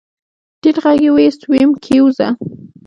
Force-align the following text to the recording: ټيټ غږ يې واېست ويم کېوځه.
ټيټ 0.61 0.75
غږ 0.83 0.99
يې 1.05 1.09
واېست 1.13 1.41
ويم 1.49 1.71
کېوځه. 1.83 2.27